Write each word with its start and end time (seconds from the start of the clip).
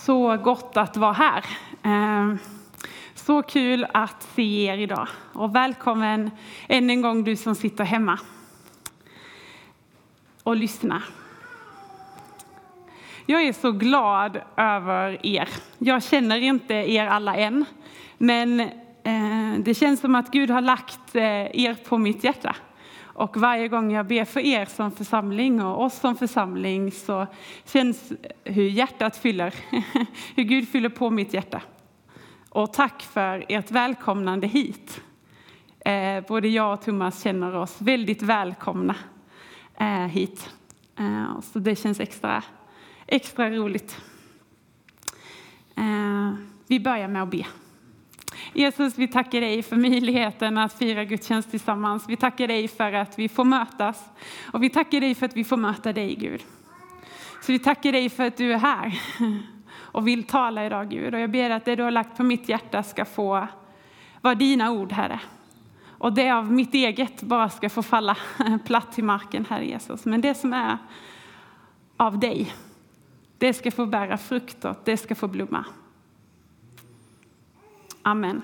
Så 0.00 0.36
gott 0.36 0.76
att 0.76 0.96
vara 0.96 1.12
här. 1.12 1.44
Ehm, 1.82 2.38
så 3.14 3.42
kul 3.42 3.86
att 3.94 4.22
se 4.22 4.66
er 4.66 4.78
idag. 4.78 5.08
Och 5.32 5.54
välkommen 5.54 6.30
än 6.68 6.90
en 6.90 7.02
gång 7.02 7.24
du 7.24 7.36
som 7.36 7.54
sitter 7.54 7.84
hemma 7.84 8.18
och 10.42 10.56
lyssnar. 10.56 11.02
Jag 13.26 13.42
är 13.42 13.52
så 13.52 13.72
glad 13.72 14.40
över 14.56 15.26
er. 15.26 15.48
Jag 15.78 16.02
känner 16.02 16.36
inte 16.36 16.74
er 16.74 17.06
alla 17.06 17.36
än, 17.36 17.64
men 18.18 18.60
eh, 18.60 19.58
det 19.58 19.74
känns 19.74 20.00
som 20.00 20.14
att 20.14 20.30
Gud 20.30 20.50
har 20.50 20.60
lagt 20.60 21.16
eh, 21.16 21.62
er 21.64 21.74
på 21.88 21.98
mitt 21.98 22.24
hjärta. 22.24 22.56
Och 23.14 23.36
varje 23.36 23.68
gång 23.68 23.92
jag 23.92 24.06
ber 24.06 24.24
för 24.24 24.40
er 24.40 24.64
som 24.64 24.90
församling 24.92 25.62
och 25.62 25.84
oss 25.84 26.00
som 26.00 26.16
församling 26.16 26.92
så 26.92 27.26
känns 27.64 28.12
hur 28.44 28.68
hjärtat 28.68 29.16
fyller, 29.16 29.54
hur 30.36 30.42
Gud 30.42 30.68
fyller 30.68 30.88
på 30.88 31.10
mitt 31.10 31.34
hjärta. 31.34 31.62
Och 32.48 32.72
tack 32.72 33.02
för 33.02 33.44
ert 33.48 33.70
välkomnande 33.70 34.46
hit. 34.46 35.00
Eh, 35.84 36.24
både 36.28 36.48
jag 36.48 36.72
och 36.72 36.82
Thomas 36.82 37.22
känner 37.22 37.56
oss 37.56 37.76
väldigt 37.80 38.22
välkomna 38.22 38.94
eh, 39.76 40.06
hit. 40.06 40.50
Eh, 40.98 41.40
så 41.40 41.58
det 41.58 41.76
känns 41.76 42.00
extra, 42.00 42.42
extra 43.06 43.50
roligt. 43.50 44.00
Vi 46.66 46.80
börjar 46.80 47.08
med 47.08 47.22
att 47.22 47.30
be. 47.30 47.46
Jesus, 48.52 48.98
vi 48.98 49.08
tackar 49.08 49.40
dig 49.40 49.62
för 49.62 49.76
möjligheten 49.76 50.58
att 50.58 50.72
fira 50.72 51.04
gudstjänst 51.04 51.50
tillsammans. 51.50 52.04
Vi 52.08 52.16
tackar 52.16 52.48
dig 52.48 52.68
för 52.68 52.92
att 52.92 53.18
vi 53.18 53.28
får 53.28 53.44
mötas 53.44 54.04
och 54.52 54.62
vi 54.62 54.70
tackar 54.70 55.00
dig 55.00 55.14
för 55.14 55.26
att 55.26 55.36
vi 55.36 55.44
får 55.44 55.56
möta 55.56 55.92
dig, 55.92 56.14
Gud. 56.14 56.42
Så 57.42 57.52
vi 57.52 57.58
tackar 57.58 57.92
dig 57.92 58.10
för 58.10 58.26
att 58.26 58.36
du 58.36 58.52
är 58.52 58.58
här 58.58 59.00
och 59.72 60.08
vill 60.08 60.24
tala 60.24 60.66
idag, 60.66 60.90
Gud. 60.90 61.14
Och 61.14 61.20
jag 61.20 61.30
ber 61.30 61.50
att 61.50 61.64
det 61.64 61.76
du 61.76 61.82
har 61.82 61.90
lagt 61.90 62.16
på 62.16 62.22
mitt 62.22 62.48
hjärta 62.48 62.82
ska 62.82 63.04
få 63.04 63.46
vara 64.20 64.34
dina 64.34 64.70
ord, 64.70 64.92
Herre. 64.92 65.20
Och 65.88 66.12
det 66.12 66.30
av 66.30 66.52
mitt 66.52 66.74
eget 66.74 67.22
bara 67.22 67.48
ska 67.48 67.70
få 67.70 67.82
falla 67.82 68.16
platt 68.64 68.92
till 68.92 69.04
marken, 69.04 69.46
Herre 69.50 69.66
Jesus. 69.66 70.04
Men 70.04 70.20
det 70.20 70.34
som 70.34 70.52
är 70.52 70.78
av 71.96 72.18
dig, 72.18 72.54
det 73.38 73.54
ska 73.54 73.70
få 73.70 73.86
bära 73.86 74.18
frukt 74.18 74.64
och 74.64 74.76
det 74.84 74.96
ska 74.96 75.14
få 75.14 75.28
blomma. 75.28 75.64
Amen. 78.02 78.42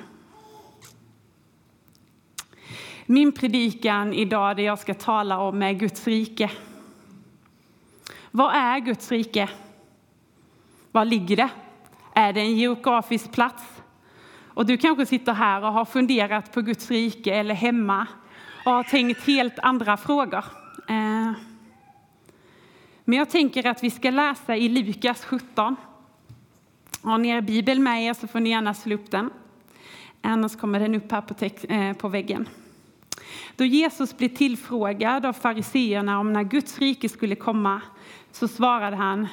Min 3.06 3.32
predikan 3.32 4.12
idag, 4.12 4.56
det 4.56 4.62
jag 4.62 4.78
ska 4.78 4.94
tala 4.94 5.38
om, 5.38 5.62
är 5.62 5.72
Guds 5.72 6.06
rike. 6.06 6.50
Vad 8.30 8.54
är 8.54 8.78
Guds 8.78 9.12
rike? 9.12 9.48
Var 10.92 11.04
ligger 11.04 11.36
det? 11.36 11.48
Är 12.14 12.32
det 12.32 12.40
en 12.40 12.56
geografisk 12.56 13.32
plats? 13.32 13.82
Och 14.54 14.66
du 14.66 14.76
kanske 14.76 15.06
sitter 15.06 15.32
här 15.32 15.64
och 15.64 15.72
har 15.72 15.84
funderat 15.84 16.52
på 16.52 16.62
Guds 16.62 16.90
rike 16.90 17.34
eller 17.34 17.54
hemma 17.54 18.06
och 18.64 18.72
har 18.72 18.84
tänkt 18.84 19.26
helt 19.26 19.58
andra 19.58 19.96
frågor. 19.96 20.44
Eh, 20.88 21.32
men 23.04 23.18
jag 23.18 23.30
tänker 23.30 23.66
att 23.66 23.82
vi 23.82 23.90
ska 23.90 24.10
läsa 24.10 24.56
i 24.56 24.68
Lukas 24.68 25.24
17. 25.24 25.76
Har 27.02 27.18
ni 27.18 27.28
er 27.28 27.40
bibel 27.40 27.80
med 27.80 28.04
er 28.04 28.14
så 28.14 28.26
får 28.26 28.40
ni 28.40 28.50
gärna 28.50 28.74
slå 28.74 28.94
upp 28.94 29.10
den. 29.10 29.30
Annars 30.26 30.56
kommer 30.56 30.80
den 30.80 30.94
upp 30.94 31.12
här 31.12 31.20
på, 31.20 31.72
eh, 31.72 31.92
på 31.92 32.08
väggen. 32.08 32.48
Då 33.56 33.64
Jesus 33.64 34.16
blev 34.16 34.28
tillfrågad 34.28 35.26
av 35.26 35.32
fariseerna 35.32 36.20
om 36.20 36.32
när 36.32 36.42
Guds 36.42 36.78
rike 36.78 37.08
skulle 37.08 37.34
komma 37.34 37.80
så 38.32 38.48
svarade 38.48 38.96
han 38.96 39.26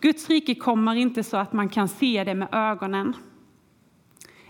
Guds 0.00 0.28
rike 0.28 0.54
kommer 0.54 0.94
inte 0.94 1.22
så 1.24 1.36
att 1.36 1.52
man 1.52 1.68
kan 1.68 1.88
se 1.88 2.24
det 2.24 2.34
med 2.34 2.48
ögonen. 2.52 3.16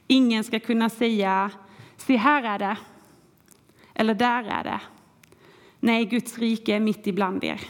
Ingen 0.06 0.44
ska 0.44 0.60
kunna 0.60 0.90
säga 0.90 1.50
se 1.96 2.16
här 2.16 2.42
är 2.42 2.58
det 2.58 2.76
eller 3.94 4.14
där 4.14 4.44
är 4.44 4.64
det. 4.64 4.80
Nej, 5.80 6.04
Guds 6.04 6.38
rike 6.38 6.76
är 6.76 6.80
mitt 6.80 7.06
ibland 7.06 7.44
er. 7.44 7.60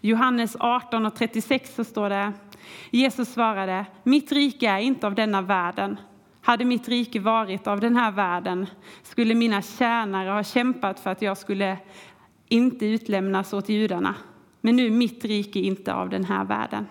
Johannes 0.00 0.56
18 0.60 1.06
och 1.06 1.14
36 1.14 1.74
så 1.74 1.84
står 1.84 2.08
det 2.08 2.32
Jesus 2.90 3.32
svarade, 3.32 3.86
mitt 4.02 4.32
rike 4.32 4.68
är 4.68 4.78
inte 4.78 5.06
av 5.06 5.14
denna 5.14 5.42
världen. 5.42 5.96
Hade 6.40 6.64
mitt 6.64 6.88
rike 6.88 7.20
varit 7.20 7.66
av 7.66 7.80
den 7.80 7.96
här 7.96 8.12
världen 8.12 8.66
skulle 9.02 9.34
mina 9.34 9.62
tjänare 9.62 10.30
ha 10.30 10.44
kämpat 10.44 11.00
för 11.00 11.10
att 11.10 11.22
jag 11.22 11.38
skulle 11.38 11.78
inte 12.48 12.86
utlämnas 12.86 13.52
åt 13.52 13.68
judarna. 13.68 14.14
Men 14.60 14.76
nu 14.76 14.86
är 14.86 14.90
mitt 14.90 15.24
rike 15.24 15.58
inte 15.58 15.94
av 15.94 16.08
den 16.08 16.24
här 16.24 16.44
världen. 16.44 16.86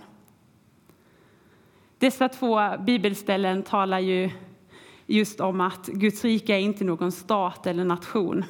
Dessa 1.98 2.30
två 2.30 2.60
bibelställen 2.80 3.64
talar 3.64 4.00
ju 4.00 4.30
just 5.06 5.40
om 5.40 5.62
att 5.62 5.88
Guds 5.88 6.24
rike 6.24 6.54
är 6.54 6.60
inte 6.60 6.84
någon 6.84 7.12
stat 7.12 7.68
eller 7.68 7.86
nation. 7.86 8.44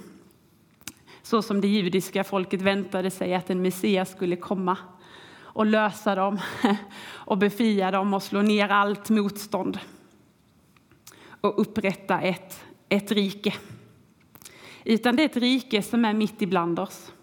Så 1.22 1.42
som 1.42 1.62
det 1.62 1.68
judiska 1.68 2.24
folket 2.24 2.62
väntade 2.62 3.12
sig 3.12 3.36
att 3.36 3.50
en 3.50 3.62
Messias 3.62 4.12
skulle 4.12 4.36
komma 4.36 4.78
och 5.53 5.66
lösa 5.66 6.16
dem 6.16 6.39
och 7.03 7.38
befria 7.38 7.91
dem 7.91 8.13
och 8.13 8.23
slå 8.23 8.41
ner 8.41 8.69
allt 8.69 9.09
motstånd 9.09 9.79
och 11.41 11.62
upprätta 11.62 12.22
ett, 12.22 12.63
ett 12.89 13.12
rike. 13.12 13.53
Utan 14.84 15.16
det 15.16 15.23
är 15.23 15.29
ett 15.29 15.38
rike 15.38 15.81
som 15.81 16.06
är 16.06 16.13
mitt 16.13 16.41
ibland 16.41 16.79
oss 16.79 17.13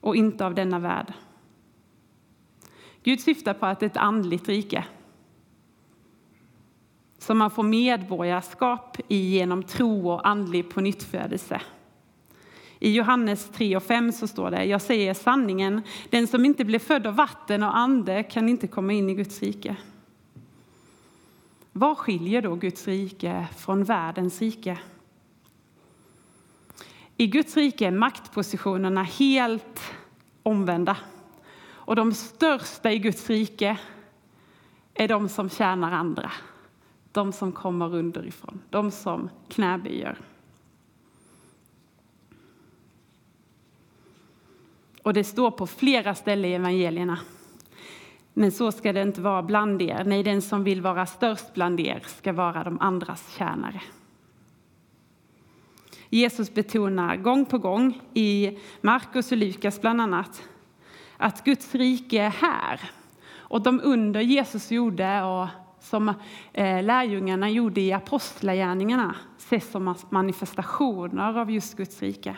och 0.00 0.16
inte 0.16 0.46
av 0.46 0.54
denna 0.54 0.78
värld. 0.78 1.12
Gud 3.02 3.20
syftar 3.20 3.54
på 3.54 3.66
att 3.66 3.80
det 3.80 3.86
är 3.86 3.90
ett 3.90 3.96
andligt 3.96 4.48
rike 4.48 4.84
som 7.18 7.38
man 7.38 7.50
får 7.50 7.62
medborgarskap 7.62 8.96
i 9.08 9.16
genom 9.16 9.62
tro 9.62 10.10
och 10.10 10.28
andlig 10.28 10.70
pånyttfödelse. 10.70 11.60
I 12.82 12.92
Johannes 12.92 13.50
3 13.50 13.76
och 13.76 13.82
5 13.82 14.12
så 14.12 14.26
står 14.26 14.50
det, 14.50 14.64
jag 14.64 14.82
säger 14.82 15.14
sanningen, 15.14 15.82
den 16.10 16.26
som 16.26 16.44
inte 16.44 16.64
blir 16.64 16.78
född 16.78 17.06
av 17.06 17.14
vatten 17.14 17.62
och 17.62 17.76
ande 17.76 18.22
kan 18.22 18.48
inte 18.48 18.66
komma 18.66 18.92
in 18.92 19.10
i 19.10 19.14
Guds 19.14 19.42
rike. 19.42 19.76
Vad 21.72 21.98
skiljer 21.98 22.42
då 22.42 22.54
Guds 22.54 22.88
rike 22.88 23.48
från 23.56 23.84
världens 23.84 24.40
rike? 24.40 24.78
I 27.16 27.26
Guds 27.26 27.56
rike 27.56 27.86
är 27.86 27.90
maktpositionerna 27.90 29.02
helt 29.02 29.80
omvända. 30.42 30.96
Och 31.62 31.96
de 31.96 32.14
största 32.14 32.92
i 32.92 32.98
Guds 32.98 33.30
rike 33.30 33.78
är 34.94 35.08
de 35.08 35.28
som 35.28 35.50
tjänar 35.50 35.92
andra, 35.92 36.32
de 37.12 37.32
som 37.32 37.52
kommer 37.52 37.94
underifrån, 37.94 38.60
de 38.70 38.90
som 38.90 39.30
knäböjer. 39.48 40.18
Och 45.02 45.14
det 45.14 45.24
står 45.24 45.50
på 45.50 45.66
flera 45.66 46.14
ställen 46.14 46.50
i 46.50 46.54
evangelierna. 46.54 47.18
Men 48.32 48.52
så 48.52 48.72
ska 48.72 48.92
det 48.92 49.02
inte 49.02 49.20
vara 49.20 49.42
bland 49.42 49.82
er. 49.82 50.04
Nej, 50.04 50.22
den 50.22 50.42
som 50.42 50.64
vill 50.64 50.82
vara 50.82 51.06
störst 51.06 51.54
bland 51.54 51.80
er 51.80 52.02
ska 52.06 52.32
vara 52.32 52.64
de 52.64 52.80
andras 52.80 53.34
tjänare. 53.38 53.80
Jesus 56.10 56.54
betonar 56.54 57.16
gång 57.16 57.44
på 57.44 57.58
gång 57.58 58.00
i 58.14 58.58
Markus 58.80 59.32
och 59.32 59.38
Lukas 59.38 59.80
bland 59.80 60.00
annat 60.00 60.42
att 61.16 61.44
Guds 61.44 61.74
rike 61.74 62.22
är 62.22 62.30
här. 62.30 62.80
Och 63.32 63.62
de 63.62 63.80
under 63.84 64.20
Jesus 64.20 64.70
gjorde 64.70 65.22
och 65.22 65.48
som 65.80 66.08
eh, 66.52 66.82
lärjungarna 66.82 67.50
gjorde 67.50 67.80
i 67.80 67.92
apostlagärningarna 67.92 69.14
ses 69.38 69.70
som 69.70 69.94
manifestationer 70.10 71.38
av 71.38 71.50
just 71.50 71.76
Guds 71.76 72.02
rike. 72.02 72.36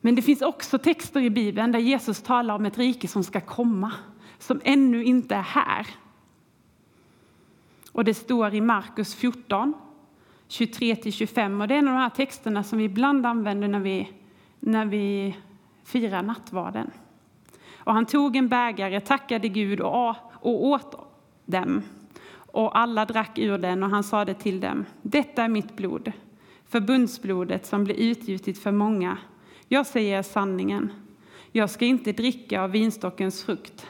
Men 0.00 0.14
det 0.14 0.22
finns 0.22 0.42
också 0.42 0.78
texter 0.78 1.20
i 1.20 1.30
Bibeln 1.30 1.72
där 1.72 1.78
Jesus 1.78 2.22
talar 2.22 2.54
om 2.54 2.66
ett 2.66 2.78
rike 2.78 3.08
som 3.08 3.24
ska 3.24 3.40
komma, 3.40 3.92
som 4.38 4.60
ännu 4.64 5.04
inte 5.04 5.34
är 5.34 5.42
här. 5.42 5.86
Och 7.92 8.04
det 8.04 8.14
står 8.14 8.54
i 8.54 8.60
Markus 8.60 9.14
14, 9.14 9.74
23-25 10.48 11.60
och 11.60 11.68
det 11.68 11.74
är 11.74 11.78
en 11.78 11.88
av 11.88 11.94
de 11.94 12.00
här 12.00 12.10
texterna 12.10 12.64
som 12.64 12.78
vi 12.78 12.84
ibland 12.84 13.26
använder 13.26 13.68
när 13.68 13.80
vi, 13.80 14.12
när 14.60 14.86
vi 14.86 15.36
firar 15.84 16.22
nattvarden. 16.22 16.90
Och 17.76 17.92
han 17.92 18.06
tog 18.06 18.36
en 18.36 18.48
bägare, 18.48 19.00
tackade 19.00 19.48
Gud 19.48 19.80
och, 19.80 20.14
och 20.32 20.64
åt 20.64 21.08
dem. 21.44 21.82
Och 22.36 22.78
alla 22.78 23.04
drack 23.04 23.38
ur 23.38 23.58
den 23.58 23.82
och 23.82 23.90
han 23.90 24.04
sade 24.04 24.34
till 24.34 24.60
dem, 24.60 24.84
detta 25.02 25.42
är 25.42 25.48
mitt 25.48 25.76
blod, 25.76 26.12
förbundsblodet 26.66 27.66
som 27.66 27.84
blir 27.84 27.94
utgjutet 27.94 28.58
för 28.58 28.72
många 28.72 29.18
jag 29.68 29.86
säger 29.86 30.22
sanningen. 30.22 30.92
Jag 31.52 31.70
ska 31.70 31.84
inte 31.84 32.12
dricka 32.12 32.62
av 32.62 32.70
vinstockens 32.70 33.44
frukt 33.44 33.86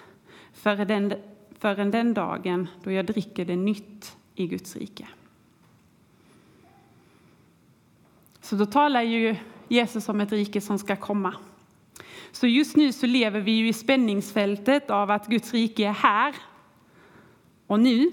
förrän 0.53 0.89
den, 0.89 1.15
förrän 1.59 1.91
den 1.91 2.15
dagen 2.15 2.69
då 2.83 2.91
jag 2.93 3.07
dricker 3.07 3.45
det 3.45 3.57
nytt 3.57 4.17
i 4.35 4.47
Guds 4.47 4.77
rike. 4.77 5.09
Så 8.41 8.57
då 8.57 8.67
talar 8.67 9.03
ju 9.03 9.37
Jesus 9.69 10.09
om 10.09 10.21
ett 10.21 10.33
rike 10.33 10.61
som 10.61 10.79
ska 10.79 10.97
komma. 10.97 11.35
Så 12.33 12.47
just 12.47 12.77
nu 12.77 12.93
så 12.93 13.07
lever 13.07 13.41
vi 13.41 13.51
ju 13.51 13.69
i 13.69 13.73
spänningsfältet 13.73 14.91
av 14.91 15.11
att 15.11 15.27
Guds 15.27 15.53
rike 15.53 15.87
är 15.87 15.93
här 15.93 16.35
och 17.67 17.81
nu 17.81 18.11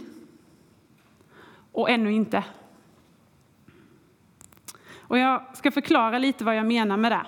och 1.71 1.89
ännu 1.89 2.11
inte. 2.11 2.43
Och 4.95 5.17
jag 5.17 5.57
ska 5.57 5.71
förklara 5.71 6.17
lite 6.17 6.43
vad 6.43 6.55
jag 6.55 6.65
menar 6.65 6.97
med 6.97 7.11
det. 7.11 7.25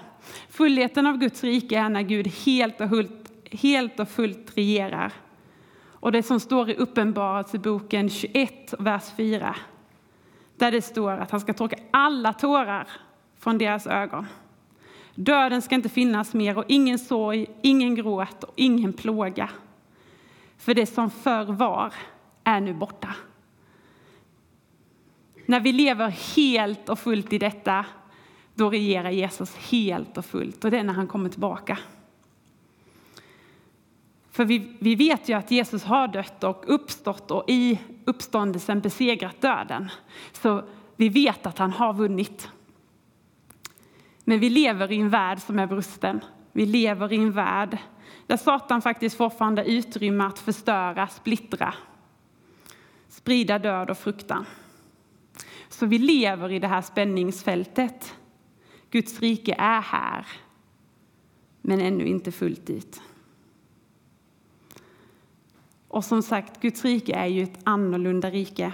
Fullheten 0.49 1.07
av 1.07 1.17
Guds 1.17 1.43
rike 1.43 1.79
är 1.79 1.89
när 1.89 2.01
Gud 2.01 2.27
helt 2.27 2.81
och, 2.81 2.89
fullt, 2.89 3.31
helt 3.51 3.99
och 3.99 4.09
fullt 4.09 4.57
regerar. 4.57 5.13
Och 6.05 6.11
det 6.11 6.23
som 6.23 6.39
står 6.39 6.69
i 6.69 6.75
Uppenbarelseboken 6.75 8.09
21, 8.09 8.73
vers 8.79 9.03
4, 9.17 9.55
där 10.57 10.71
det 10.71 10.81
står 10.81 11.11
att 11.11 11.31
han 11.31 11.39
ska 11.39 11.53
torka 11.53 11.77
alla 11.91 12.33
tårar 12.33 12.87
från 13.39 13.57
deras 13.57 13.87
ögon. 13.87 14.25
Döden 15.15 15.61
ska 15.61 15.75
inte 15.75 15.89
finnas 15.89 16.33
mer 16.33 16.57
och 16.57 16.65
ingen 16.67 16.99
sorg, 16.99 17.47
ingen 17.61 17.95
gråt 17.95 18.43
och 18.43 18.53
ingen 18.55 18.93
plåga. 18.93 19.49
För 20.57 20.73
det 20.73 20.85
som 20.85 21.09
förr 21.09 21.45
var 21.45 21.93
är 22.43 22.61
nu 22.61 22.73
borta. 22.73 23.15
När 25.45 25.59
vi 25.59 25.71
lever 25.71 26.35
helt 26.35 26.89
och 26.89 26.99
fullt 26.99 27.33
i 27.33 27.37
detta, 27.37 27.85
då 28.55 28.69
regerar 28.69 29.09
Jesus 29.09 29.55
helt 29.55 30.17
och 30.17 30.25
fullt 30.25 30.65
och 30.65 30.71
det 30.71 30.77
är 30.77 30.83
när 30.83 30.93
han 30.93 31.07
kommer 31.07 31.29
tillbaka. 31.29 31.77
För 34.31 34.45
vi, 34.45 34.77
vi 34.79 34.95
vet 34.95 35.29
ju 35.29 35.33
att 35.33 35.51
Jesus 35.51 35.83
har 35.83 36.07
dött 36.07 36.43
och 36.43 36.63
uppstått 36.67 37.31
och 37.31 37.43
i 37.47 37.79
uppståndelsen 38.05 38.79
besegrat 38.81 39.41
döden. 39.41 39.89
Så 40.31 40.63
vi 40.95 41.09
vet 41.09 41.45
att 41.45 41.57
han 41.57 41.71
har 41.71 41.93
vunnit. 41.93 42.49
Men 44.23 44.39
vi 44.39 44.49
lever 44.49 44.91
i 44.91 44.99
en 44.99 45.09
värld 45.09 45.39
som 45.39 45.59
är 45.59 45.67
brusten. 45.67 46.19
Vi 46.51 46.65
lever 46.65 47.13
i 47.13 47.15
en 47.15 47.31
värld 47.31 47.77
där 48.27 48.37
Satan 48.37 48.81
faktiskt 48.81 49.17
fortfarande 49.17 49.61
har 49.61 49.69
utrymme 49.69 50.23
att 50.23 50.39
förstöra, 50.39 51.07
splittra, 51.07 51.73
sprida 53.07 53.59
död 53.59 53.89
och 53.89 53.97
fruktan. 53.97 54.45
Så 55.69 55.85
vi 55.85 55.97
lever 55.97 56.51
i 56.51 56.59
det 56.59 56.67
här 56.67 56.81
spänningsfältet. 56.81 58.15
Guds 58.95 59.19
rike 59.19 59.55
är 59.57 59.81
här, 59.81 60.27
men 61.61 61.81
ännu 61.81 62.05
inte 62.07 62.31
fullt 62.31 62.69
ut. 62.69 63.01
Och 65.87 66.05
som 66.05 66.21
sagt, 66.21 66.61
Guds 66.61 66.85
rike 66.85 67.13
är 67.13 67.25
ju 67.25 67.43
ett 67.43 67.59
annorlunda 67.63 68.29
rike. 68.29 68.73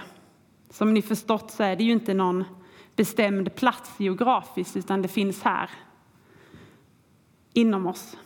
Som 0.70 0.94
ni 0.94 1.02
förstått 1.02 1.50
så 1.50 1.62
är 1.62 1.76
det 1.76 1.84
ju 1.84 1.92
inte 1.92 2.14
någon 2.14 2.44
bestämd 2.96 3.54
plats 3.54 4.00
geografiskt, 4.00 4.76
utan 4.76 5.02
det 5.02 5.08
finns 5.08 5.42
här 5.42 5.70
inom 7.52 7.86
oss. 7.86 8.16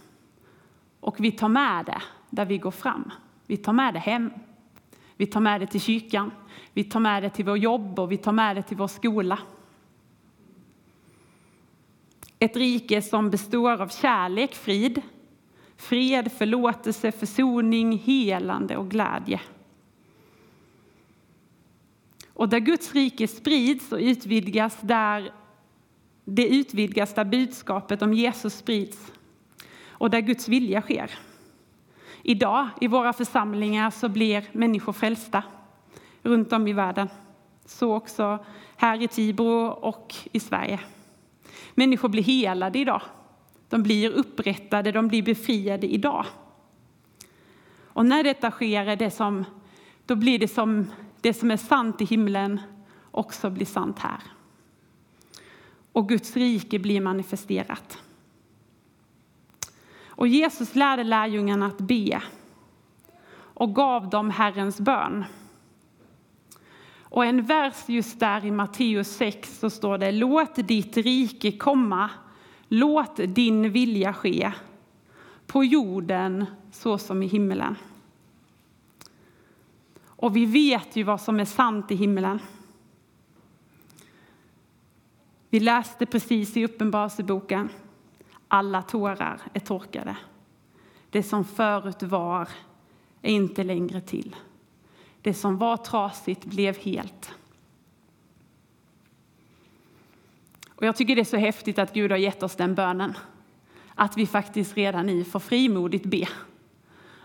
Och 1.01 1.17
vi 1.19 1.33
tar 1.33 1.49
med 1.49 1.85
det 1.85 2.03
där 2.31 2.45
vi 2.45 2.59
går 2.59 2.71
fram. 2.71 3.11
Vi 3.47 3.57
tar 3.57 3.73
med 3.73 3.95
det 3.95 4.01
hem. 4.01 4.31
Vi 5.17 5.27
tar 5.27 5.41
med 5.41 5.61
det 5.61 5.67
till 5.67 5.81
kyrkan, 5.81 6.31
vi 6.73 6.85
tar 6.85 7.01
med 7.01 7.23
det 7.23 7.31
till 7.31 7.45
vår 7.45 7.59
jobb 7.59 7.99
och 7.99 8.13
vi 8.13 8.17
tar 8.17 8.33
med 8.33 8.57
det 8.57 8.63
till 8.63 8.77
vår 8.77 8.89
skola. 8.89 9.39
Ett 12.47 12.57
rike 12.57 13.03
som 13.03 13.31
består 13.31 13.83
av 13.83 13.89
kärlek, 13.89 14.55
frid, 14.55 15.03
fred, 15.77 16.33
förlåtelse, 16.33 17.13
försoning, 17.13 17.99
helande 17.99 18.77
och 18.77 18.91
glädje. 18.91 19.41
Och 22.33 22.49
där 22.49 22.59
Guds 22.59 22.95
rike 22.95 23.29
sprids 23.29 23.93
och 23.93 23.99
utvidgas, 23.99 24.79
där 24.81 25.33
det 26.25 26.49
utvidgas 26.49 27.15
där 27.15 27.25
budskapet 27.25 28.03
om 28.03 28.15
Jesus 28.15 28.55
sprids 28.55 29.13
och 29.89 30.11
där 30.11 30.21
Guds 30.21 30.49
vilja 30.49 30.83
sker. 30.83 31.11
Idag 32.23 32.69
i 32.81 32.87
våra 32.89 33.13
församlingar 33.13 33.91
så 33.91 34.09
blir 34.09 34.45
människor 34.53 34.93
frälsta 34.93 35.43
runt 36.23 36.53
om 36.53 36.69
i 36.69 36.73
världen. 36.73 37.09
Så 37.65 37.95
också 37.95 38.45
här 38.77 39.03
i 39.03 39.09
Tibro 39.09 39.67
och 39.67 40.15
i 40.33 40.41
Sverige. 40.41 40.81
Människor 41.79 42.09
blir 42.09 42.23
helade 42.23 42.79
idag. 42.79 43.03
De 43.69 43.83
blir 43.83 44.11
upprättade, 44.11 44.93
de 44.93 45.09
blir 45.09 45.23
befriade 45.23 45.87
idag. 45.87 46.27
Och 47.85 48.07
när 48.07 48.25
detta 48.25 48.51
sker 48.51 48.87
är 48.87 48.97
det 48.97 49.11
som, 49.11 49.45
då 50.07 50.17
blir 50.17 50.39
det 50.39 50.49
som 50.49 50.87
det 51.21 51.35
som 51.35 51.51
är 51.51 51.57
sant 51.57 52.01
i 52.01 52.05
himlen 52.05 52.61
också 53.11 53.51
blir 53.51 53.67
sant 53.67 53.99
här. 53.99 54.21
Och 55.93 56.09
Guds 56.09 56.37
rike 56.37 56.79
blir 56.79 57.01
manifesterat. 57.01 57.99
Och 60.07 60.29
Jesus 60.29 60.75
lärde 60.75 61.05
lärjungarna 61.05 61.67
att 61.67 61.79
be 61.79 62.23
och 63.35 63.75
gav 63.75 64.11
dem 64.11 64.31
Herrens 64.31 64.81
bön. 64.81 65.25
Och 67.09 67.25
en 67.25 67.43
vers 67.43 67.85
just 67.87 68.21
där 68.21 68.45
i 68.45 68.51
Matteus 68.51 69.09
6 69.09 69.59
så 69.59 69.71
står 69.71 69.99
det 69.99 70.13
Låt 70.13 70.55
ditt 70.55 70.97
rike 70.97 71.53
komma, 71.53 72.11
låt 72.69 73.17
din 73.17 73.71
vilja 73.71 74.13
ske 74.13 74.53
på 75.47 75.65
jorden 75.65 76.47
så 76.73 76.99
som 76.99 77.23
i 77.23 77.27
himmelen. 77.27 77.77
Och 80.07 80.37
vi 80.37 80.47
vet 80.47 80.97
ju 80.97 81.03
vad 81.03 81.21
som 81.21 81.41
är 81.41 81.45
sant 81.45 81.91
i 81.91 81.95
himmelen. 81.95 82.39
Vi 85.51 85.61
läste 85.61 86.07
precis 86.07 86.57
i 86.57 86.65
Uppenbarelseboken 86.65 87.69
alla 88.49 88.83
tårar 88.83 89.41
är 89.53 89.61
torkade. 89.61 90.17
Det 91.11 91.23
som 91.23 91.45
förut 91.45 92.03
var 92.03 92.49
är 93.23 93.33
inte 93.33 93.65
längre 93.65 94.01
till. 94.01 94.37
Det 95.27 95.35
som 95.35 95.59
var 95.59 95.77
trasigt 95.77 96.45
blev 96.45 96.79
helt. 96.79 97.35
Och 100.75 100.87
jag 100.87 100.97
tycker 100.97 101.15
det 101.17 101.23
är 101.23 101.25
så 101.25 101.37
häftigt 101.37 101.79
att 101.79 101.95
Gud 101.95 102.11
har 102.11 102.19
gett 102.19 102.43
oss 102.43 102.57
den 102.57 102.75
bönen. 102.75 103.15
Att 103.95 104.17
vi 104.17 104.27
faktiskt 104.27 104.77
redan 104.77 105.07
nu 105.07 105.25
får 105.25 105.41
frimodigt 105.41 106.05
be 106.05 106.29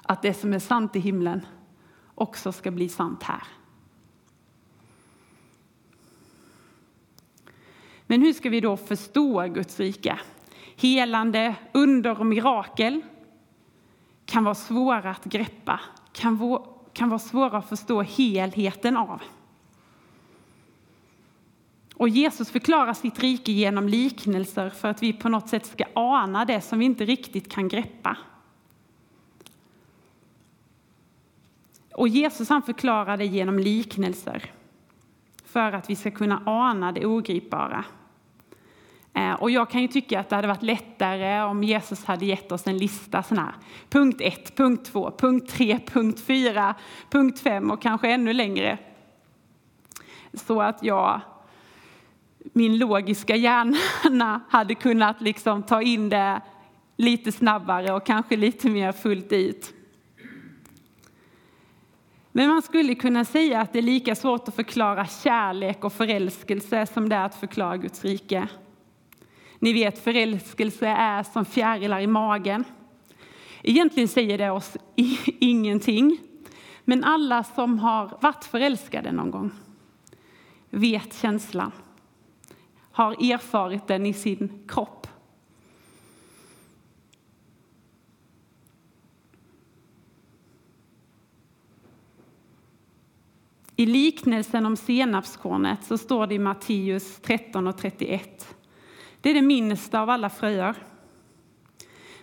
att 0.03 0.21
det 0.21 0.33
som 0.33 0.53
är 0.53 0.59
sant 0.59 0.95
i 0.95 0.99
himlen 0.99 1.45
också 2.15 2.51
ska 2.51 2.71
bli 2.71 2.89
sant 2.89 3.23
här. 3.23 3.43
Men 8.07 8.21
hur 8.21 8.33
ska 8.33 8.49
vi 8.49 8.61
då 8.61 8.77
förstå 8.77 9.47
Guds 9.47 9.79
rike? 9.79 10.19
helande, 10.81 11.55
under 11.71 12.19
och 12.19 12.25
mirakel 12.25 13.01
kan 14.25 14.43
vara 14.43 14.55
svåra 14.55 15.11
att 15.11 15.23
greppa, 15.23 15.79
kan, 16.13 16.37
kan 16.93 17.09
vara 17.09 17.19
svåra 17.19 17.57
att 17.57 17.69
förstå 17.69 18.01
helheten 18.01 18.97
av. 18.97 19.21
Och 21.95 22.09
Jesus 22.09 22.49
förklarar 22.49 22.93
sitt 22.93 23.19
rike 23.19 23.51
genom 23.51 23.87
liknelser 23.87 24.69
för 24.69 24.87
att 24.87 25.03
vi 25.03 25.13
på 25.13 25.29
något 25.29 25.49
sätt 25.49 25.65
ska 25.65 25.83
ana 25.93 26.45
det 26.45 26.61
som 26.61 26.79
vi 26.79 26.85
inte 26.85 27.05
riktigt 27.05 27.51
kan 27.51 27.67
greppa. 27.67 28.17
Och 31.93 32.07
Jesus 32.07 32.49
han 32.49 32.61
förklarar 32.61 33.17
det 33.17 33.25
genom 33.25 33.59
liknelser 33.59 34.51
för 35.45 35.71
att 35.71 35.89
vi 35.89 35.95
ska 35.95 36.11
kunna 36.11 36.43
ana 36.45 36.91
det 36.91 37.05
ogripbara. 37.05 37.85
Eh, 39.13 39.33
och 39.33 39.51
jag 39.51 39.69
kan 39.69 39.81
ju 39.81 39.87
tycka 39.87 40.19
att 40.19 40.29
det 40.29 40.35
hade 40.35 40.47
varit 40.47 40.63
lättare 40.63 41.41
om 41.41 41.63
Jesus 41.63 42.05
hade 42.05 42.25
gett 42.25 42.51
oss 42.51 42.67
en 42.67 42.77
lista 42.77 43.23
sån 43.23 43.37
här. 43.37 43.53
Punkt 43.89 44.21
1, 44.21 44.55
punkt 44.55 44.85
2, 44.91 45.11
punkt 45.17 45.51
3, 45.51 45.79
punkt 45.85 46.19
4, 46.19 46.75
punkt 47.09 47.39
5 47.39 47.71
och 47.71 47.81
kanske 47.81 48.09
ännu 48.11 48.33
längre. 48.33 48.77
Så 50.33 50.61
att 50.61 50.83
jag, 50.83 51.21
min 52.53 52.77
logiska 52.77 53.35
hjärna 53.35 54.41
hade 54.49 54.75
kunnat 54.75 55.21
liksom 55.21 55.63
ta 55.63 55.81
in 55.81 56.09
det 56.09 56.41
lite 56.97 57.31
snabbare 57.31 57.93
och 57.93 58.05
kanske 58.05 58.37
lite 58.37 58.69
mer 58.69 58.91
fullt 58.91 59.31
ut. 59.31 59.73
Men 62.31 62.49
man 62.49 62.61
skulle 62.61 62.95
kunna 62.95 63.25
säga 63.25 63.61
att 63.61 63.73
det 63.73 63.79
är 63.79 63.83
lika 63.83 64.15
svårt 64.15 64.47
att 64.47 64.55
förklara 64.55 65.05
kärlek 65.05 65.83
och 65.83 65.93
förälskelse 65.93 66.85
som 66.85 67.09
det 67.09 67.15
är 67.15 67.25
att 67.25 67.35
förklara 67.35 67.77
Guds 67.77 68.05
rike. 68.05 68.47
Ni 69.61 69.73
vet, 69.73 70.03
förälskelse 70.03 70.87
är 70.87 71.23
som 71.23 71.45
fjärilar 71.45 71.99
i 71.99 72.07
magen. 72.07 72.63
Egentligen 73.63 74.07
säger 74.07 74.37
det 74.37 74.51
oss 74.51 74.77
ingenting. 75.39 76.17
Men 76.83 77.03
alla 77.03 77.43
som 77.43 77.79
har 77.79 78.17
varit 78.21 78.45
förälskade 78.45 79.11
någon 79.11 79.31
gång 79.31 79.51
vet 80.69 81.13
känslan, 81.21 81.71
har 82.91 83.11
erfarit 83.11 83.87
den 83.87 84.05
i 84.05 84.13
sin 84.13 84.63
kropp. 84.67 85.07
I 93.75 93.85
liknelsen 93.85 94.65
om 94.65 94.77
senapskornet 94.77 95.83
så 95.83 95.97
står 95.97 96.27
det 96.27 96.35
i 96.35 96.39
Matteus 96.39 97.19
13 97.21 97.67
och 97.67 97.77
31 97.77 98.55
det 99.21 99.29
är 99.29 99.33
det 99.33 99.41
minsta 99.41 100.01
av 100.01 100.09
alla 100.09 100.29
fröer. 100.29 100.75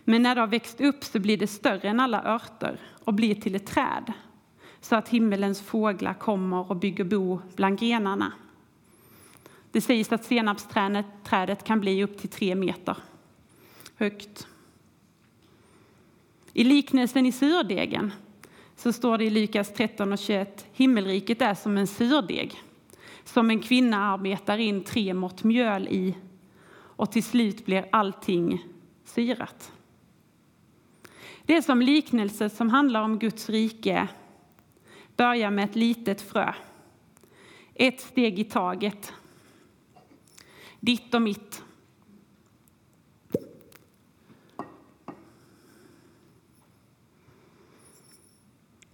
Men 0.05 0.23
när 0.23 0.35
det 0.35 0.41
har 0.41 0.49
växt 0.49 0.81
upp 0.81 1.05
så 1.05 1.19
blir 1.19 1.37
det 1.37 1.47
större 1.47 1.89
än 1.89 2.01
alla 2.01 2.25
örter 2.25 2.81
och 3.05 3.15
blir 3.15 3.35
till 3.35 3.55
ett 3.55 3.67
träd 3.67 4.13
så 4.81 4.97
att 4.97 5.09
himmelens 5.09 5.63
fåglar 5.63 6.15
kommer 6.15 6.71
och 6.71 6.77
bygger 6.77 7.05
bo 7.05 7.41
bland 7.57 7.79
grenarna. 7.79 8.33
Det 9.71 9.81
sägs 9.81 10.13
att 10.13 10.25
senapsträdet 10.25 11.65
kan 11.65 11.81
bli 11.81 12.05
upp 12.05 12.19
till 12.19 12.29
tre 12.29 12.55
meter 12.55 12.97
högt. 13.97 14.47
I 16.53 16.65
liknelsen 16.65 17.27
i 17.27 17.33
surdegen 17.33 18.13
så 18.77 18.93
står 18.93 19.19
det 19.19 19.25
i 19.25 19.31
Lukas 19.31 19.75
13 19.75 20.13
och 20.13 20.19
21 20.19 20.67
himmelriket 20.73 21.43
är 21.43 21.55
som 21.55 21.77
en 21.77 21.87
surdeg 21.87 22.63
som 23.25 23.51
en 23.51 23.61
kvinna 23.61 24.13
arbetar 24.13 24.59
in 24.59 24.85
tre 24.85 25.15
mått 25.15 25.45
mjöl 25.45 25.89
i 25.89 26.15
och 26.99 27.13
till 27.13 27.25
slut 27.25 27.67
blir 27.67 27.89
allting 27.93 28.65
syrat. 29.05 29.73
Det 31.43 31.57
är 31.57 31.63
som 31.63 31.83
liknelse 31.83 32.51
som 32.51 32.71
handlar 32.71 33.03
om 33.03 33.19
Guds 33.19 33.51
rike 33.51 34.09
börjar 35.17 35.51
med 35.51 35.65
ett 35.65 35.77
litet 35.77 36.21
frö. 36.21 36.53
Ett 37.75 38.01
steg 38.01 38.39
i 38.39 38.45
taget. 38.45 39.13
Ditt 40.81 41.15
och 41.15 41.23
mitt. 41.23 41.63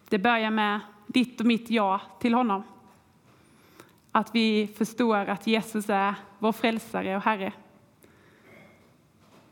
Det 0.08 0.18
börjar 0.18 0.50
med 0.50 0.80
ditt 1.06 1.40
och 1.40 1.46
mitt 1.46 1.70
ja 1.70 2.00
till 2.20 2.34
honom. 2.34 2.62
Att 4.12 4.34
vi 4.34 4.66
förstår 4.66 5.16
att 5.16 5.46
Jesus 5.46 5.88
är 5.88 6.14
vår 6.38 6.52
frälsare 6.52 7.16
och 7.16 7.22
Herre. 7.22 7.52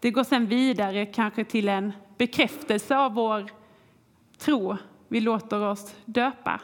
Det 0.03 0.11
går 0.11 0.25
sen 0.25 0.47
vidare 0.47 1.07
kanske 1.07 1.45
till 1.45 1.69
en 1.69 1.93
bekräftelse 2.19 2.97
av 2.97 3.15
vår 3.15 3.51
tro. 4.39 4.77
Vi 5.09 5.21
låter 5.21 5.61
oss 5.61 5.95
döpa. 6.05 6.61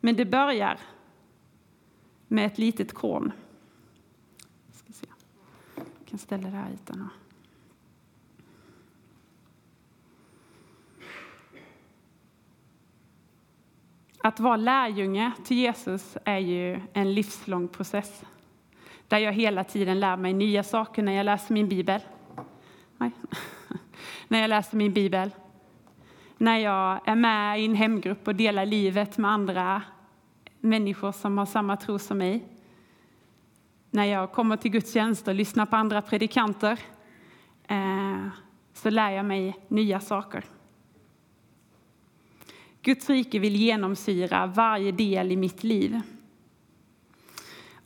Men 0.00 0.16
det 0.16 0.24
börjar 0.24 0.78
med 2.28 2.46
ett 2.46 2.58
litet 2.58 2.92
korn. 2.92 3.32
Jag, 4.66 4.76
ska 4.76 4.92
se. 4.92 5.06
jag 5.76 6.06
kan 6.06 6.18
ställa 6.18 6.48
det 6.48 6.56
här 6.56 6.70
utan 6.72 7.02
att... 7.02 7.12
Att 14.18 14.40
vara 14.40 14.56
lärjunge 14.56 15.32
till 15.44 15.56
Jesus 15.56 16.16
är 16.24 16.38
ju 16.38 16.80
en 16.92 17.14
livslång 17.14 17.68
process 17.68 18.24
där 19.12 19.18
jag 19.18 19.32
hela 19.32 19.64
tiden 19.64 20.00
lär 20.00 20.16
mig 20.16 20.32
nya 20.32 20.62
saker 20.62 21.02
när 21.02 21.12
jag 21.12 21.24
läser 21.24 21.54
min 21.54 21.68
bibel. 21.68 22.00
Nej. 22.98 23.10
när 24.28 24.40
jag 24.40 24.48
läser 24.48 24.76
min 24.76 24.92
bibel. 24.92 25.30
När 26.38 26.58
jag 26.58 27.08
är 27.08 27.14
med 27.14 27.60
i 27.60 27.64
en 27.64 27.74
hemgrupp 27.74 28.28
och 28.28 28.34
delar 28.34 28.66
livet 28.66 29.18
med 29.18 29.30
andra 29.30 29.82
människor 30.60 31.12
som 31.12 31.38
har 31.38 31.46
samma 31.46 31.76
tro 31.76 31.98
som 31.98 32.18
mig. 32.18 32.44
När 33.90 34.04
jag 34.04 34.32
kommer 34.32 34.56
till 34.56 34.70
Guds 34.70 34.92
tjänst 34.92 35.28
och 35.28 35.34
lyssnar 35.34 35.66
på 35.66 35.76
andra 35.76 36.02
predikanter 36.02 36.78
eh, 37.68 38.26
så 38.72 38.90
lär 38.90 39.10
jag 39.10 39.24
mig 39.24 39.56
nya 39.68 40.00
saker. 40.00 40.44
Guds 42.82 43.10
rike 43.10 43.38
vill 43.38 43.56
genomsyra 43.56 44.46
varje 44.46 44.92
del 44.92 45.32
i 45.32 45.36
mitt 45.36 45.64
liv. 45.64 46.00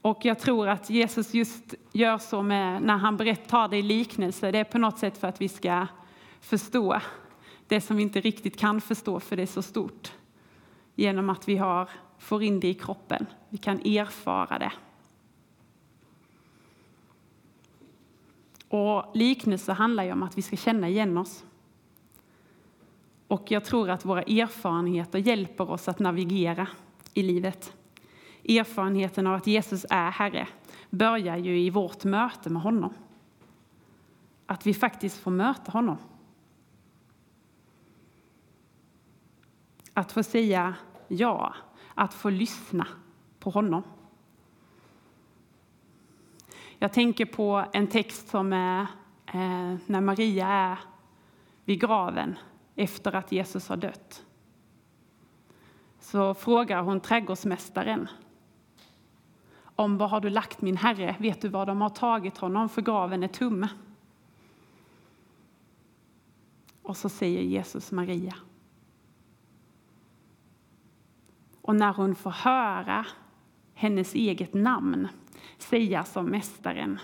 Och 0.07 0.25
jag 0.25 0.39
tror 0.39 0.69
att 0.69 0.91
Jesus 0.91 1.35
just 1.35 1.75
gör 1.93 2.19
så 2.19 2.43
med, 2.43 2.83
när 2.83 2.97
han 2.97 3.17
berättar 3.17 3.69
det 3.69 3.77
i 3.77 3.83
liknelse. 3.83 4.51
Det 4.51 4.59
är 4.59 4.65
på 4.65 4.79
något 4.79 4.99
sätt 4.99 5.19
för 5.19 5.29
att 5.29 5.41
vi 5.41 5.49
ska 5.49 5.87
förstå 6.41 7.01
det 7.67 7.81
som 7.81 7.97
vi 7.97 8.03
inte 8.03 8.21
riktigt 8.21 8.57
kan 8.57 8.81
förstå 8.81 9.21
för 9.21 9.37
det 9.37 9.43
är 9.43 9.47
så 9.47 9.63
stort. 9.63 10.13
Genom 10.95 11.31
att 11.31 11.49
vi 11.49 11.57
har, 11.57 11.91
får 12.19 12.43
in 12.43 12.61
det 12.61 12.69
i 12.69 12.75
kroppen. 12.75 13.27
Vi 13.49 13.59
kan 13.59 13.79
erfara 13.79 14.59
det. 14.59 14.73
Och 18.69 19.17
liknelse 19.17 19.73
handlar 19.73 20.05
ju 20.05 20.13
om 20.13 20.23
att 20.23 20.39
vi 20.39 20.43
ska 20.43 20.57
känna 20.57 20.89
igen 20.89 21.19
oss. 21.19 21.45
Och 23.27 23.51
jag 23.51 23.65
tror 23.65 23.91
att 23.91 24.05
våra 24.05 24.23
erfarenheter 24.23 25.19
hjälper 25.19 25.71
oss 25.71 25.89
att 25.89 25.99
navigera 25.99 26.69
i 27.15 27.23
livet. 27.23 27.73
Erfarenheten 28.49 29.27
av 29.27 29.35
att 29.35 29.47
Jesus 29.47 29.87
är 29.91 30.11
Herre 30.11 30.49
börjar 30.91 31.37
ju 31.37 31.61
i 31.61 31.71
vårt 31.71 32.05
möte 32.05 32.51
med 32.51 32.63
honom. 32.63 32.95
Att 34.47 34.67
vi 34.67 34.75
faktiskt 34.75 35.19
får 35.19 35.31
möta 35.31 35.73
honom. 35.73 35.97
Att 39.95 40.13
få 40.13 40.23
säga 40.23 40.75
ja, 41.09 41.55
att 41.95 42.15
få 42.15 42.31
lyssna 42.31 42.87
på 43.39 43.51
honom. 43.51 43.83
Jag 46.79 46.93
tänker 46.93 47.27
på 47.27 47.65
en 47.73 47.87
text 47.87 48.29
som 48.29 48.53
är 48.53 48.81
eh, 49.27 49.77
när 49.87 50.01
Maria 50.01 50.47
är 50.47 50.79
vid 51.65 51.81
graven 51.81 52.39
efter 52.75 53.15
att 53.15 53.33
Jesus 53.33 53.69
har 53.69 53.77
dött. 53.77 54.25
Så 56.01 56.35
frågar 56.35 56.83
hon 56.83 57.01
trädgårdsmästaren 57.01 58.09
om 59.77 59.99
var 59.99 60.09
har 60.09 60.21
du 60.21 60.31
lagt 60.31 60.63
min 60.63 60.77
herre? 60.77 61.17
Vet 61.19 61.43
du 61.43 61.49
var 61.49 61.67
de 61.67 61.81
har 61.81 61.91
tagit 61.91 62.39
honom? 62.39 62.69
För 62.69 62.83
graven 62.83 63.23
är 63.23 63.29
tom. 63.29 63.67
Och 66.83 66.97
så 66.97 67.09
säger 67.09 67.43
Jesus 67.43 67.93
Maria. 67.93 68.35
Och 71.61 71.77
när 71.77 71.93
hon 71.93 72.15
får 72.15 72.31
höra 72.31 73.07
hennes 73.75 74.15
eget 74.15 74.55
namn 74.55 75.09
säga 75.59 76.05
som 76.05 76.27
Mästaren, 76.27 76.99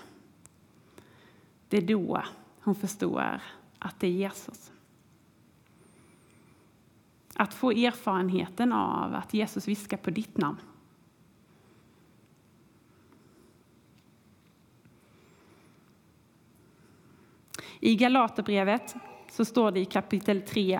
det 1.67 1.77
är 1.77 1.87
då 1.87 2.23
hon 2.59 2.75
förstår 2.75 3.41
att 3.79 3.99
det 3.99 4.07
är 4.07 4.11
Jesus. 4.11 4.71
Att 7.35 7.53
få 7.53 7.71
erfarenheten 7.71 8.73
av 8.73 9.15
att 9.15 9.33
Jesus 9.33 9.67
viskar 9.67 9.97
på 9.97 10.09
ditt 10.09 10.37
namn. 10.37 10.59
I 17.85 17.95
Galaterbrevet 17.95 18.95
så 19.31 19.45
står 19.45 19.71
det 19.71 19.79
i 19.79 19.85
kapitel 19.85 20.41
3, 20.41 20.79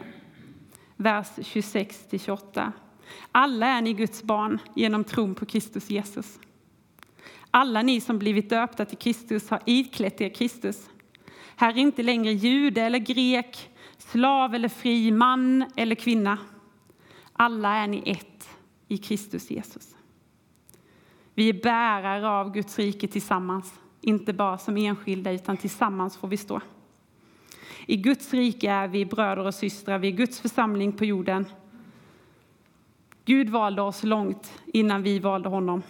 vers 0.96 1.28
26-28. 1.38 2.72
Alla 3.32 3.68
är 3.68 3.82
ni 3.82 3.94
Guds 3.94 4.24
barn 4.24 4.60
genom 4.76 5.04
tron 5.04 5.36
på 5.36 5.46
Kristus 5.46 5.90
Jesus. 5.90 6.40
Alla 7.52 7.82
ni 7.82 8.02
som 8.02 8.20
blivit 8.20 8.50
döpta 8.50 8.86
till 8.86 8.98
Kristus 8.98 9.50
har 9.50 9.60
iklätt 9.66 10.22
er 10.22 10.30
Kristus. 10.30 10.90
Här 11.56 11.74
är 11.74 11.78
inte 11.78 12.04
längre 12.04 12.32
jude 12.32 12.82
eller 12.82 13.00
grek, 13.00 13.70
slav 13.98 14.56
eller 14.56 14.70
fri, 14.70 15.12
man 15.12 15.66
eller 15.76 15.96
kvinna. 15.96 16.38
Alla 17.34 17.76
är 17.76 17.88
ni 17.88 18.04
ett 18.06 18.50
i 18.88 18.98
Kristus 18.98 19.52
Jesus. 19.52 19.96
Vi 21.34 21.50
är 21.50 21.64
bärare 21.64 22.30
av 22.30 22.54
Guds 22.54 22.80
rike 22.80 23.08
tillsammans, 23.08 23.74
inte 24.02 24.34
bara 24.34 24.58
som 24.58 24.78
enskilda 24.78 25.32
utan 25.32 25.58
tillsammans 25.58 26.18
får 26.18 26.28
vi 26.28 26.38
stå. 26.38 26.62
I 27.86 27.98
Guds 27.98 28.34
rike 28.34 28.72
är 28.72 28.88
vi 28.88 29.06
bröder 29.06 29.46
och 29.46 29.56
systrar, 29.56 30.00
vi 30.00 30.08
är 30.08 30.12
Guds 30.12 30.40
församling 30.40 30.92
på 30.94 31.06
jorden. 31.06 31.46
Gud 33.26 33.50
valde 33.50 33.82
oss 33.82 34.04
långt 34.04 34.62
innan 34.66 35.04
vi 35.04 35.20
valde 35.20 35.50
honom. 35.50 35.84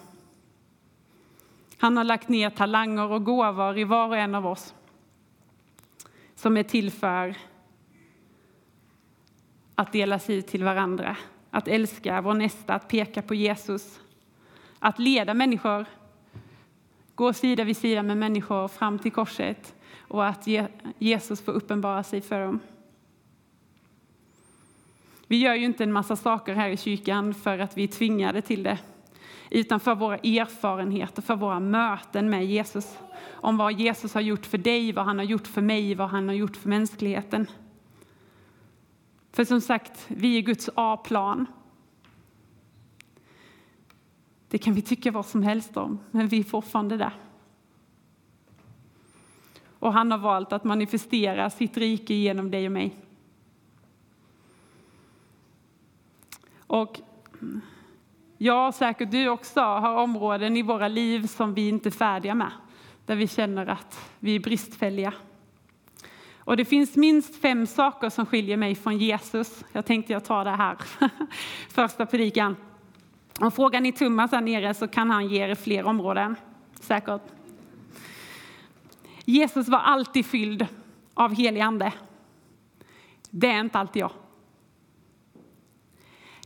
Han 1.78 1.98
har 1.98 2.04
lagt 2.04 2.30
ner 2.30 2.50
talanger 2.50 3.12
och 3.12 3.24
gåvor 3.24 3.78
i 3.78 3.84
var 3.84 4.08
och 4.08 4.18
en 4.18 4.36
av 4.36 4.48
oss 4.48 4.74
som 6.36 6.58
är 6.58 6.64
till 6.64 6.92
för 6.92 7.36
att 9.76 9.92
delas 9.92 10.30
ut 10.30 10.48
till 10.48 10.64
varandra, 10.64 11.18
att 11.50 11.68
älska 11.68 12.22
vår 12.22 12.34
nästa, 12.34 12.74
att 12.74 12.88
peka 12.88 13.22
på 13.22 13.36
Jesus, 13.36 14.00
att 14.80 15.00
leda 15.00 15.34
människor, 15.34 15.86
gå 17.16 17.34
sida 17.34 17.64
vid 17.64 17.78
sida 17.78 18.04
med 18.04 18.18
människor 18.18 18.68
fram 18.68 19.00
till 19.00 19.12
korset 19.12 19.76
och 20.08 20.26
att 20.26 20.48
Jesus 20.98 21.42
får 21.42 21.52
uppenbara 21.52 22.04
sig 22.04 22.22
för 22.22 22.40
dem. 22.40 22.60
Vi 25.28 25.38
gör 25.38 25.54
ju 25.54 25.66
inte 25.66 25.84
en 25.84 25.92
massa 25.92 26.16
saker 26.16 26.54
här 26.54 26.70
i 26.70 26.78
kyrkan 26.78 27.34
för 27.34 27.60
att 27.60 27.78
vi 27.78 27.84
är 27.84 27.88
tvingade 27.88 28.42
till 28.42 28.64
det, 28.64 28.80
utan 29.50 29.80
för 29.80 29.96
våra 29.96 30.18
erfarenheter, 30.18 31.22
för 31.22 31.36
våra 31.36 31.60
möten 31.60 32.30
med 32.30 32.46
Jesus. 32.46 32.98
Om 33.32 33.58
vad 33.58 33.80
Jesus 33.80 34.14
har 34.14 34.22
gjort 34.22 34.46
för 34.46 34.58
dig, 34.58 34.92
vad 34.92 35.06
han 35.06 35.18
har 35.18 35.26
gjort 35.26 35.48
för 35.48 35.62
mig, 35.62 35.96
vad 35.96 36.10
han 36.10 36.28
har 36.28 36.36
gjort 36.36 36.56
för 36.56 36.70
mänskligheten. 36.70 37.48
För 39.32 39.46
som 39.46 39.62
sagt, 39.62 40.06
vi 40.08 40.38
är 40.38 40.42
Guds 40.42 40.70
A-plan. 40.76 41.46
Det 44.54 44.58
kan 44.58 44.74
vi 44.74 44.82
tycka 44.82 45.12
vad 45.12 45.26
som 45.26 45.44
helst 45.44 45.78
om, 45.78 46.00
men 46.12 46.28
vi 46.28 46.40
är 46.40 46.44
fortfarande 46.44 46.98
där. 46.98 47.14
Och 49.80 49.94
han 49.94 50.12
har 50.12 50.18
valt 50.18 50.54
att 50.54 50.64
manifestera 50.64 51.50
sitt 51.50 51.78
rike 51.78 52.14
genom 52.14 52.52
dig 52.52 52.66
och 52.66 52.72
mig. 52.72 52.96
Och 56.58 57.00
jag, 58.38 58.74
säkert 58.74 59.12
du 59.12 59.30
också, 59.30 59.60
har 59.60 59.96
områden 59.96 60.58
i 60.58 60.62
våra 60.62 60.88
liv 60.88 61.28
som 61.28 61.54
vi 61.54 61.70
inte 61.70 61.90
är 61.90 61.92
färdiga 61.92 62.36
med. 62.36 62.52
Där 63.06 63.16
vi 63.16 63.28
känner 63.28 63.68
att 63.68 64.12
vi 64.20 64.36
är 64.36 64.40
bristfälliga. 64.40 65.14
Och 66.38 66.58
det 66.58 66.66
finns 66.66 66.96
minst 66.96 67.42
fem 67.42 67.68
saker 67.68 68.10
som 68.10 68.26
skiljer 68.26 68.58
mig 68.58 68.76
från 68.76 68.98
Jesus. 68.98 69.64
Jag 69.72 69.86
tänkte 69.86 70.14
jag 70.14 70.26
tar 70.26 70.46
det 70.46 70.52
här, 70.52 70.78
första 71.70 72.06
predikan. 72.06 72.56
Om 73.40 73.52
frågar 73.52 73.82
ni 73.82 73.92
Thomas 73.92 74.32
här 74.32 74.42
nere 74.42 74.74
så 74.74 74.88
kan 74.88 75.10
han 75.10 75.28
ge 75.28 75.42
er 75.42 75.56
fler 75.56 75.86
områden, 75.86 76.36
säkert. 76.80 77.22
Jesus 79.26 79.68
var 79.68 79.80
alltid 79.80 80.26
fylld 80.26 80.68
av 81.14 81.36
helig 81.36 81.62
ande. 81.62 81.94
Det 83.30 83.48
är 83.48 83.60
inte 83.60 83.80
alltid 83.80 84.02
jag. 84.02 84.12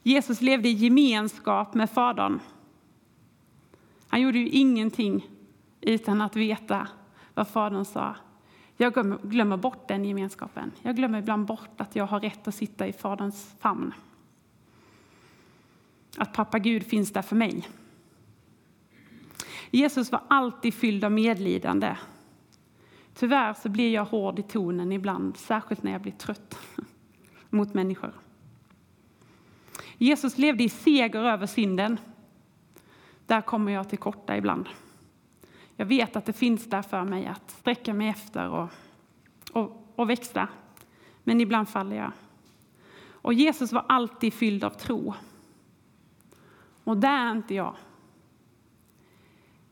Jesus 0.03 0.41
levde 0.41 0.69
i 0.69 0.71
gemenskap 0.71 1.73
med 1.73 1.89
Fadern. 1.89 2.39
Han 4.07 4.21
gjorde 4.21 4.37
ju 4.37 4.49
ingenting 4.49 5.27
utan 5.81 6.21
att 6.21 6.35
veta 6.35 6.87
vad 7.33 7.47
Fadern 7.47 7.85
sa. 7.85 8.15
Jag 8.77 9.21
glömmer 9.21 9.57
bort 9.57 9.87
den 9.87 10.05
gemenskapen. 10.05 10.71
Jag 10.81 10.95
glömmer 10.95 11.19
ibland 11.19 11.45
bort 11.45 11.81
att 11.81 11.95
jag 11.95 12.05
har 12.05 12.19
rätt 12.19 12.47
att 12.47 12.55
sitta 12.55 12.87
i 12.87 12.93
Faderns 12.93 13.55
famn. 13.59 13.93
Att 16.17 16.33
pappa 16.33 16.59
Gud 16.59 16.83
finns 16.83 17.13
där 17.13 17.21
för 17.21 17.35
mig. 17.35 17.67
Jesus 19.71 20.11
var 20.11 20.21
alltid 20.27 20.73
fylld 20.73 21.03
av 21.03 21.11
medlidande. 21.11 21.97
Tyvärr 23.13 23.53
så 23.53 23.69
blir 23.69 23.93
jag 23.93 24.05
hård 24.05 24.39
i 24.39 24.43
tonen 24.43 24.91
ibland, 24.91 25.37
särskilt 25.37 25.83
när 25.83 25.91
jag 25.91 26.01
blir 26.01 26.11
trött 26.11 26.59
mot 27.49 27.73
människor. 27.73 28.13
Jesus 29.97 30.37
levde 30.37 30.63
i 30.63 30.69
seger 30.69 31.19
över 31.19 31.45
synden. 31.45 31.99
Där 33.25 33.41
kommer 33.41 33.71
jag 33.71 33.89
till 33.89 33.97
korta 33.97 34.37
ibland. 34.37 34.69
Jag 35.75 35.85
vet 35.85 36.15
att 36.15 36.25
det 36.25 36.33
finns 36.33 36.65
där 36.69 36.81
för 36.81 37.03
mig 37.03 37.25
att 37.25 37.51
sträcka 37.51 37.93
mig 37.93 38.09
efter 38.09 38.49
och, 38.49 38.69
och, 39.51 39.93
och 39.95 40.09
växa. 40.09 40.47
Men 41.23 41.41
ibland 41.41 41.69
faller 41.69 41.95
jag. 41.95 42.11
Och 43.09 43.33
Jesus 43.33 43.71
var 43.71 43.85
alltid 43.89 44.33
fylld 44.33 44.63
av 44.63 44.69
tro. 44.69 45.13
Och 46.87 46.97
det 46.97 47.07
är 47.07 47.31
inte 47.31 47.53
jag. 47.53 47.75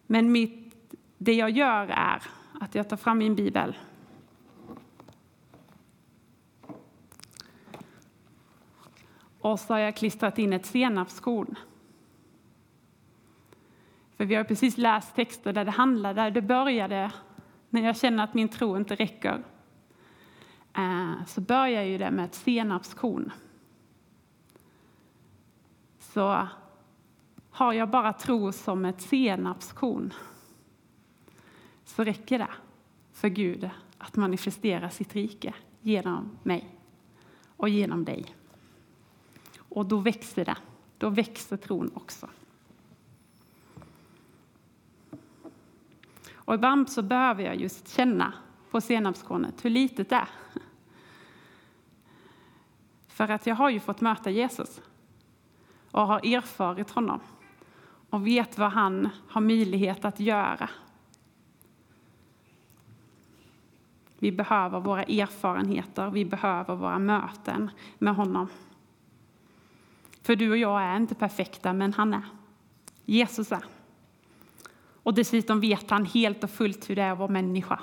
Men 0.08 0.32
mitt, 0.32 0.96
det 1.18 1.34
jag 1.34 1.50
gör 1.50 1.88
är 1.88 2.24
att 2.62 2.76
jag 2.76 2.90
tar 2.90 2.98
fram 2.98 3.18
min 3.18 3.36
bibel. 3.36 3.78
Och 9.40 9.60
så 9.60 9.74
har 9.74 9.80
jag 9.80 9.96
klistrat 9.96 10.40
in 10.40 10.54
ett 10.54 10.66
senapskorn. 10.66 11.56
För 14.18 14.26
vi 14.26 14.36
har 14.36 14.44
precis 14.44 14.78
läst 14.78 15.16
texter 15.16 15.54
där 15.54 15.66
det 15.66 15.72
handlar, 15.72 16.14
där 16.14 16.32
det 16.32 16.42
började 16.42 17.12
när 17.70 17.82
jag 17.82 17.98
känner 17.98 18.24
att 18.24 18.34
min 18.34 18.50
tro 18.50 18.78
inte 18.78 18.96
räcker. 18.96 19.44
Eh, 20.74 21.26
så 21.28 21.42
börjar 21.42 21.84
ju 21.84 21.98
det 21.98 22.12
med 22.12 22.26
ett 22.26 22.36
senapskorn. 22.36 23.32
Så 26.00 26.48
har 27.56 27.74
jag 27.74 27.90
bara 27.90 28.14
tro 28.14 28.52
som 28.52 28.86
ett 28.86 29.02
senapskorn 29.02 30.14
så 31.86 32.04
räcker 32.04 32.40
det 32.40 32.52
för 33.14 33.28
Gud 33.28 33.70
att 33.98 34.16
manifestera 34.16 34.90
sitt 34.90 35.16
rike 35.16 35.54
genom 35.82 36.38
mig 36.44 36.80
och 37.58 37.70
genom 37.70 38.06
dig. 38.06 38.36
Och 39.58 39.86
då 39.86 39.98
växer 39.98 40.46
det. 40.46 40.58
Då 40.98 41.10
växer 41.10 41.58
tron 41.58 41.92
också. 41.94 42.29
Och 46.34 46.53
ibland 46.53 46.90
så 46.90 47.01
behöver 47.01 47.44
jag 47.44 47.56
just 47.56 47.88
känna 47.88 48.34
på 48.72 48.82
senapskornet 48.82 49.66
hur 49.66 49.70
litet 49.70 50.10
det 50.10 50.16
är. 50.16 50.29
För 53.08 53.27
att 53.27 53.48
jag 53.48 53.56
har 53.56 53.70
ju 53.70 53.79
fått 53.79 54.01
möta 54.01 54.29
Jesus 54.29 54.82
och 55.92 56.08
har 56.08 56.36
erfarit 56.36 56.92
honom 56.92 57.20
och 58.16 58.28
vet 58.28 58.58
vad 58.58 58.72
han 58.72 59.10
har 59.28 59.42
möjlighet 59.42 60.06
att 60.06 60.20
göra. 60.20 60.70
Vi 64.20 64.32
behöver 64.32 64.80
våra 64.80 65.04
erfarenheter, 65.04 66.10
vi 66.10 66.25
behöver 66.25 66.75
våra 66.75 67.00
möten 67.00 67.72
med 67.98 68.16
honom. 68.16 68.48
För 70.22 70.36
du 70.36 70.51
och 70.51 70.58
jag 70.58 70.82
är 70.82 70.98
inte 70.98 71.16
perfekta, 71.16 71.74
men 71.74 71.94
han 71.94 72.14
är. 72.14 72.22
Jesus 73.06 73.51
är. 73.51 73.66
Och 75.04 75.14
dessutom 75.14 75.60
vet 75.60 75.90
han 75.90 76.06
helt 76.06 76.44
och 76.44 76.50
fullt 76.50 76.90
hur 76.90 76.96
det 76.96 77.01
är 77.01 77.12
att 77.12 77.18
vara 77.18 77.32
människa. 77.32 77.80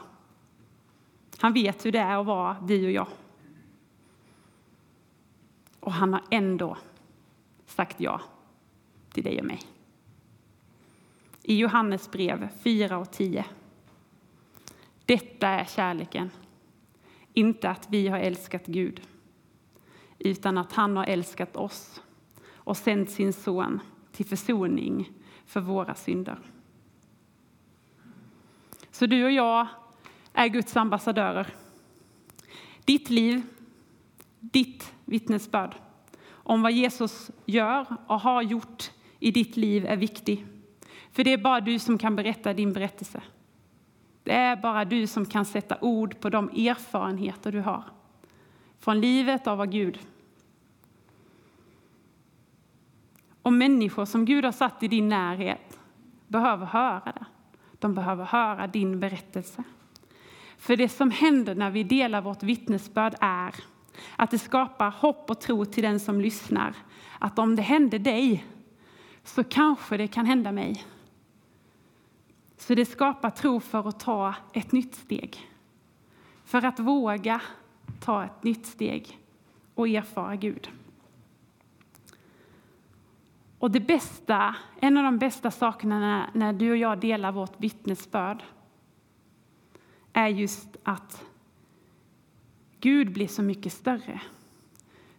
Han 1.39 1.53
vet 1.53 1.87
hur 1.87 1.93
det 1.93 1.99
är 1.99 2.21
att 2.21 2.27
vara 2.27 2.57
du 2.61 2.85
och 2.85 2.93
jag. 2.93 3.09
Och 5.81 5.93
han 5.93 6.13
har 6.13 6.23
ändå 6.31 6.77
sagt 7.67 8.01
ja 8.01 8.21
till 9.13 9.25
dig 9.25 9.39
och 9.39 9.47
mig. 9.47 9.61
I 11.43 11.57
Johannes 11.57 12.11
brev 12.11 12.49
4 12.63 12.99
och 12.99 13.11
10. 13.11 13.45
Detta 15.07 15.49
är 15.49 15.65
kärleken. 15.65 16.31
Inte 17.33 17.71
att 17.71 17.87
vi 17.91 18.09
har 18.09 18.19
älskat 18.19 18.67
Gud, 18.67 19.01
utan 20.19 20.59
att 20.59 20.73
han 20.73 20.97
har 20.97 21.05
älskat 21.05 21.57
oss 21.57 22.03
och 22.55 22.77
sänt 22.77 23.11
sin 23.11 23.33
son 23.33 23.81
till 24.13 24.27
försoning 24.27 25.13
för 25.47 25.61
våra 25.61 25.95
synder. 25.95 26.39
Så 28.91 29.07
du 29.07 29.25
och 29.25 29.33
jag 29.33 29.67
är 30.33 30.49
Guds 30.49 30.77
ambassadörer. 30.77 31.47
Ditt 32.85 33.11
liv, 33.11 33.43
ditt 34.41 34.93
vittnesbörd 35.05 35.75
om 36.27 36.63
vad 36.63 36.73
Jesus 36.73 37.31
gör 37.47 37.87
och 38.07 38.21
har 38.21 38.43
gjort 38.43 38.91
i 39.19 39.31
ditt 39.31 39.57
liv 39.57 39.87
är 39.87 39.97
viktig. 39.97 40.47
För 41.13 41.25
det 41.25 41.33
är 41.33 41.39
bara 41.39 41.61
du 41.61 41.79
som 41.79 41.99
kan 41.99 42.17
berätta 42.17 42.53
din 42.53 42.73
berättelse. 42.73 43.23
Det 44.23 44.33
är 44.33 44.57
bara 44.57 44.85
du 44.85 45.07
som 45.07 45.27
kan 45.27 45.45
sätta 45.45 45.77
ord 45.81 46.21
på 46.21 46.31
de 46.31 46.49
erfarenheter 46.49 47.53
du 47.53 47.61
har 47.61 47.85
från 48.83 49.01
livet 49.01 49.47
av 49.47 49.67
Gud. 49.67 49.99
Och 53.43 53.53
människor 53.53 54.05
som 54.05 54.25
Gud 54.25 54.45
har 54.45 54.53
satt 54.53 54.83
i 54.83 54.89
din 54.89 55.09
närhet 55.09 55.81
behöver 56.29 56.67
höra 56.67 57.13
det. 57.13 57.25
De 57.79 57.95
behöver 57.95 58.25
höra 58.25 58.67
din 58.67 59.01
berättelse. 59.01 59.65
För 60.59 60.77
det 60.77 60.89
som 60.89 61.11
händer 61.11 61.55
när 61.55 61.71
vi 61.71 61.83
delar 61.83 62.23
vårt 62.23 62.43
vittnesbörd 62.43 63.15
är 63.21 63.55
att 64.17 64.31
det 64.31 64.39
skapar 64.39 64.91
hopp 64.91 65.31
och 65.31 65.41
tro 65.41 65.65
till 65.65 65.83
den 65.83 66.01
som 66.01 66.21
lyssnar. 66.21 66.75
Att 67.19 67.39
om 67.39 67.57
det 67.57 67.63
hände 67.63 67.99
dig 67.99 68.45
så 69.25 69.45
kanske 69.45 69.97
det 69.97 70.09
kan 70.09 70.27
hända 70.27 70.53
mig. 70.53 70.85
Så 72.63 72.75
det 72.75 72.87
skapar 72.87 73.31
tro 73.31 73.61
för 73.61 73.89
att 73.89 74.01
ta 74.01 74.35
ett 74.53 74.73
nytt 74.73 74.95
steg. 74.95 75.51
För 76.45 76.65
att 76.65 76.81
våga 76.81 77.41
ta 78.01 78.25
ett 78.25 78.43
nytt 78.43 78.67
steg 78.67 79.19
och 79.75 79.89
erfara 79.89 80.37
Gud. 80.37 80.71
Och 83.59 83.71
det 83.71 83.81
bästa, 83.81 84.57
en 84.81 84.97
av 84.97 85.05
de 85.05 85.19
bästa 85.19 85.51
sakerna 85.51 86.01
när, 86.01 86.31
när 86.35 86.53
du 86.53 86.71
och 86.71 86.77
jag 86.77 87.01
delar 87.01 87.33
vårt 87.33 87.61
vittnesbörd 87.61 88.43
är 90.13 90.29
just 90.29 90.77
att 90.83 91.25
Gud 92.81 93.13
blir 93.13 93.29
så 93.29 93.43
mycket 93.43 93.73
större. 93.73 94.21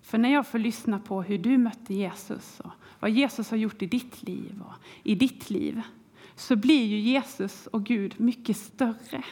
För 0.01 0.17
när 0.17 0.29
jag 0.33 0.47
får 0.47 0.59
lyssna 0.59 0.99
på 0.99 1.21
hur 1.21 1.37
du 1.37 1.57
mötte 1.57 1.93
Jesus 1.93 2.59
och 2.59 2.71
vad 2.99 3.11
Jesus 3.11 3.49
har 3.49 3.57
gjort 3.57 3.81
i 3.81 3.85
ditt 3.85 4.23
liv 4.23 4.61
och 4.65 4.73
i 5.03 5.15
ditt 5.15 5.49
liv 5.49 5.81
så 6.35 6.55
blir 6.55 6.85
ju 6.85 6.97
Jesus 6.97 7.67
och 7.67 7.83
Gud 7.83 8.19
mycket 8.19 8.57
större. 8.57 9.23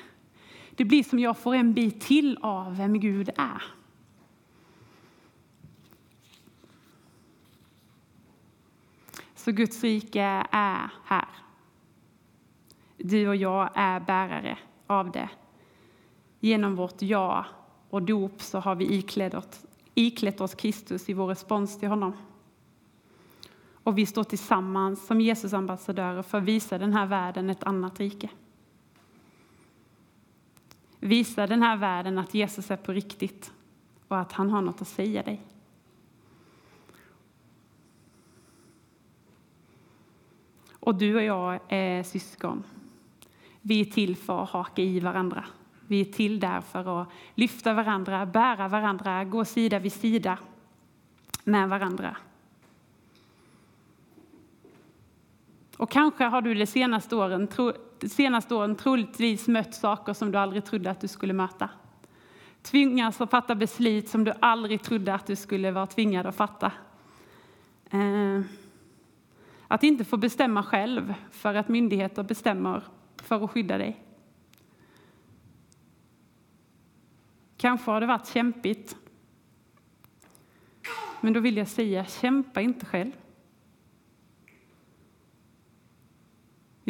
Det 0.75 0.85
blir 0.85 1.03
som 1.03 1.19
jag 1.19 1.37
får 1.37 1.55
en 1.55 1.73
bit 1.73 2.01
till 2.01 2.37
av 2.41 2.77
vem 2.77 2.99
Gud 2.99 3.29
är. 3.37 3.63
Så 9.35 9.51
Guds 9.51 9.83
rike 9.83 10.47
är 10.51 10.91
här. 11.05 11.27
Du 12.97 13.27
och 13.27 13.35
jag 13.35 13.69
är 13.73 13.99
bärare 13.99 14.57
av 14.87 15.11
det. 15.11 15.29
Genom 16.39 16.75
vårt 16.75 17.01
ja 17.01 17.45
och 17.89 18.03
dop 18.03 18.41
så 18.41 18.59
har 18.59 18.75
vi 18.75 18.93
iklätt 18.93 19.33
oss, 19.33 19.65
iklätt 19.95 20.41
oss 20.41 20.55
Kristus 20.55 21.09
i 21.09 21.13
vår 21.13 21.27
respons 21.27 21.79
till 21.79 21.89
honom. 21.89 22.13
Och 23.83 23.97
vi 23.97 24.05
står 24.05 24.23
tillsammans 24.23 25.05
som 25.05 25.21
Jesus 25.21 25.53
ambassadörer 25.53 26.21
för 26.21 26.37
att 26.37 26.43
visa 26.43 26.77
den 26.77 26.93
här 26.93 27.05
världen 27.05 27.49
ett 27.49 27.63
annat 27.63 27.99
rike. 27.99 28.29
Visa 30.99 31.47
den 31.47 31.63
här 31.63 31.77
världen 31.77 32.17
att 32.17 32.33
Jesus 32.33 32.71
är 32.71 32.77
på 32.77 32.91
riktigt 32.91 33.53
och 34.07 34.19
att 34.19 34.31
han 34.31 34.49
har 34.49 34.61
något 34.61 34.81
att 34.81 34.87
säga 34.87 35.23
dig. 35.23 35.41
Och 40.79 40.95
du 40.95 41.15
och 41.15 41.23
jag 41.23 41.59
är 41.67 42.03
syskon. 42.03 42.63
Vi 43.61 43.81
är 43.81 43.85
till 43.85 44.15
för 44.15 44.43
att 44.43 44.49
haka 44.49 44.81
i 44.81 44.99
varandra. 44.99 45.45
Vi 45.87 46.01
är 46.01 46.05
till 46.05 46.39
där 46.39 46.61
för 46.61 47.01
att 47.01 47.07
lyfta 47.35 47.73
varandra, 47.73 48.25
bära 48.25 48.67
varandra, 48.67 49.23
gå 49.23 49.45
sida 49.45 49.79
vid 49.79 49.93
sida 49.93 50.37
med 51.43 51.69
varandra. 51.69 52.17
Och 55.81 55.89
kanske 55.89 56.23
har 56.23 56.41
du 56.41 56.53
de 56.53 56.65
senaste 56.65 57.15
åren, 57.15 57.47
tro, 57.47 57.73
de 57.99 58.09
senaste 58.09 58.55
åren 58.55 58.75
troligtvis 58.75 59.47
mött 59.47 59.75
saker 59.75 60.13
som 60.13 60.31
du 60.31 60.37
aldrig 60.37 60.65
trodde 60.65 60.91
att 60.91 61.01
du 61.01 61.07
skulle 61.07 61.33
möta. 61.33 61.69
Tvingas 62.61 63.21
att 63.21 63.31
fatta 63.31 63.55
beslut 63.55 64.09
som 64.09 64.23
du 64.23 64.33
aldrig 64.39 64.81
trodde 64.81 65.13
att 65.13 65.27
du 65.27 65.35
skulle 65.35 65.71
vara 65.71 65.87
tvingad 65.87 66.25
att 66.25 66.35
fatta. 66.35 66.71
Eh, 67.89 68.41
att 69.67 69.83
inte 69.83 70.05
få 70.05 70.17
bestämma 70.17 70.63
själv 70.63 71.13
för 71.31 71.55
att 71.55 71.69
myndigheter 71.69 72.23
bestämmer 72.23 72.83
för 73.23 73.43
att 73.43 73.51
skydda 73.51 73.77
dig. 73.77 74.03
Kanske 77.57 77.91
har 77.91 78.01
det 78.01 78.07
varit 78.07 78.27
kämpigt. 78.27 78.95
Men 81.21 81.33
då 81.33 81.39
vill 81.39 81.57
jag 81.57 81.67
säga, 81.67 82.05
kämpa 82.05 82.61
inte 82.61 82.85
själv. 82.85 83.11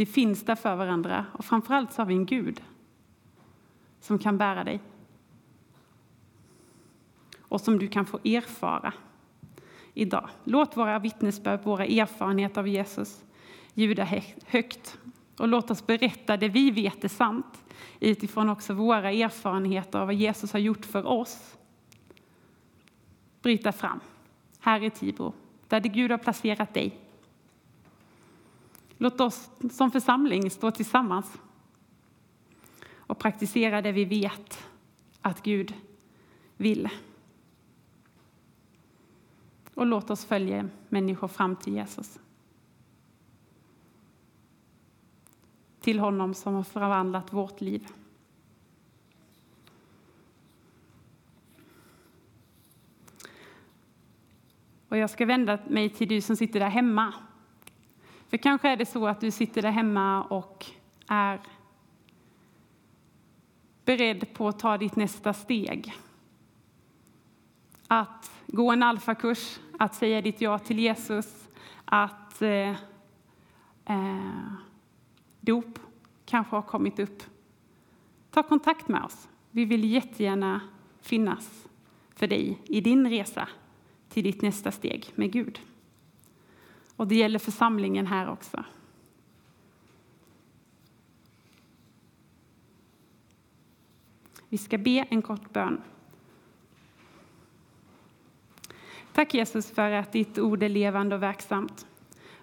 Vi 0.01 0.05
finns 0.05 0.43
där 0.43 0.55
för 0.55 0.75
varandra 0.75 1.25
och 1.33 1.45
framförallt 1.45 1.93
så 1.93 2.01
har 2.01 2.07
vi 2.07 2.15
en 2.15 2.25
Gud 2.25 2.63
som 3.99 4.19
kan 4.19 4.37
bära 4.37 4.63
dig. 4.63 4.79
Och 7.41 7.61
som 7.61 7.79
du 7.79 7.87
kan 7.87 8.05
få 8.05 8.19
erfara 8.23 8.93
idag. 9.93 10.29
Låt 10.43 10.77
våra 10.77 10.99
vittnesbörd, 10.99 11.63
våra 11.63 11.85
erfarenheter 11.85 12.61
av 12.61 12.67
Jesus 12.67 13.23
ljuda 13.73 14.07
högt. 14.45 14.97
Och 15.37 15.47
låt 15.47 15.71
oss 15.71 15.87
berätta 15.87 16.37
det 16.37 16.49
vi 16.49 16.71
vet 16.71 17.03
är 17.03 17.07
sant 17.07 17.63
utifrån 17.99 18.49
också 18.49 18.73
våra 18.73 19.11
erfarenheter 19.11 19.99
av 19.99 20.05
vad 20.05 20.15
Jesus 20.15 20.53
har 20.53 20.59
gjort 20.59 20.85
för 20.85 21.07
oss. 21.07 21.57
Bryta 23.41 23.71
fram 23.71 23.99
här 24.59 24.83
i 24.83 24.89
Tibro, 24.89 25.33
där 25.67 25.79
det 25.79 25.89
Gud 25.89 26.11
har 26.11 26.17
placerat 26.17 26.73
dig. 26.73 27.10
Låt 29.01 29.21
oss 29.21 29.49
som 29.71 29.91
församling 29.91 30.49
stå 30.49 30.71
tillsammans 30.71 31.41
och 32.95 33.19
praktisera 33.19 33.81
det 33.81 33.91
vi 33.91 34.05
vet 34.05 34.67
att 35.21 35.43
Gud 35.43 35.73
vill. 36.57 36.89
Och 39.73 39.85
låt 39.85 40.09
oss 40.09 40.25
följa 40.25 40.69
människor 40.89 41.27
fram 41.27 41.55
till 41.55 41.73
Jesus. 41.73 42.19
Till 45.79 45.99
honom 45.99 46.33
som 46.33 46.53
har 46.53 46.63
förvandlat 46.63 47.33
vårt 47.33 47.61
liv. 47.61 47.87
Och 54.87 54.97
jag 54.97 55.09
ska 55.09 55.25
vända 55.25 55.59
mig 55.67 55.89
till 55.89 56.07
du 56.07 56.21
som 56.21 56.35
sitter 56.35 56.59
där 56.59 56.69
hemma. 56.69 57.13
För 58.31 58.37
kanske 58.37 58.69
är 58.69 58.77
det 58.77 58.85
så 58.85 59.07
att 59.07 59.21
du 59.21 59.31
sitter 59.31 59.61
där 59.61 59.71
hemma 59.71 60.23
och 60.23 60.65
är 61.07 61.41
beredd 63.85 64.33
på 64.33 64.47
att 64.47 64.59
ta 64.59 64.77
ditt 64.77 64.95
nästa 64.95 65.33
steg. 65.33 65.93
Att 67.87 68.31
gå 68.47 68.71
en 68.71 68.83
alfakurs, 68.83 69.59
att 69.79 69.95
säga 69.95 70.21
ditt 70.21 70.41
ja 70.41 70.59
till 70.59 70.79
Jesus, 70.79 71.49
att 71.85 72.41
eh, 72.41 72.69
eh, 73.85 74.53
dop 75.39 75.79
kanske 76.25 76.55
har 76.55 76.61
kommit 76.61 76.99
upp. 76.99 77.23
Ta 78.29 78.43
kontakt 78.43 78.87
med 78.87 79.03
oss. 79.03 79.29
Vi 79.49 79.65
vill 79.65 79.91
jättegärna 79.91 80.61
finnas 81.01 81.67
för 82.15 82.27
dig 82.27 82.61
i 82.65 82.81
din 82.81 83.09
resa 83.09 83.47
till 84.09 84.23
ditt 84.23 84.41
nästa 84.41 84.71
steg 84.71 85.11
med 85.15 85.31
Gud. 85.31 85.59
Och 87.01 87.07
det 87.07 87.15
gäller 87.15 87.39
församlingen 87.39 88.07
här 88.07 88.29
också. 88.29 88.63
Vi 94.49 94.57
ska 94.57 94.77
be 94.77 95.05
en 95.09 95.21
kort 95.21 95.53
bön. 95.53 95.81
Tack 99.13 99.33
Jesus 99.33 99.71
för 99.71 99.91
att 99.91 100.11
ditt 100.11 100.39
ord 100.39 100.63
är 100.63 100.69
levande 100.69 101.15
och 101.15 101.23
verksamt. 101.23 101.87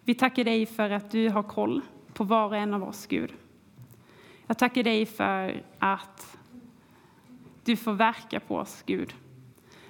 Vi 0.04 0.14
tackar 0.14 0.44
dig 0.44 0.66
för 0.66 0.90
att 0.90 1.10
du 1.10 1.28
har 1.28 1.42
koll 1.42 1.82
på 2.12 2.24
var 2.24 2.46
och 2.46 2.56
en 2.56 2.74
av 2.74 2.82
oss, 2.82 3.06
Gud. 3.06 3.34
Jag 4.46 4.58
tackar 4.58 4.82
dig 4.82 5.06
för 5.06 5.62
att 5.78 6.38
du 7.64 7.76
får 7.76 7.92
verka 7.92 8.40
på 8.40 8.56
oss, 8.56 8.82
Gud. 8.86 9.14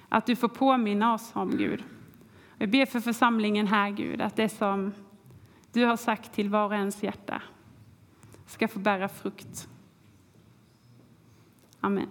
Att 0.09 0.25
du 0.25 0.35
får 0.35 0.47
påminna 0.47 1.13
oss 1.13 1.31
om, 1.33 1.57
Gud. 1.57 1.83
Jag 2.61 2.69
ber 2.69 2.85
för 2.85 2.99
församlingen 2.99 3.67
här, 3.67 3.89
Gud, 3.89 4.21
att 4.21 4.35
det 4.35 4.49
som 4.49 4.93
du 5.71 5.85
har 5.85 5.97
sagt 5.97 6.33
till 6.33 6.49
var 6.49 6.65
och 6.65 6.73
ens 6.73 7.03
hjärta 7.03 7.41
ska 8.45 8.67
få 8.67 8.79
bära 8.79 9.09
frukt. 9.09 9.69
Amen. 11.79 12.07